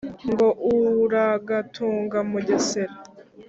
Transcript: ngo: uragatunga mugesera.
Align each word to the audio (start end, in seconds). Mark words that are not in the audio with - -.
ngo: 0.31 0.47
uragatunga 0.75 2.17
mugesera. 2.29 2.95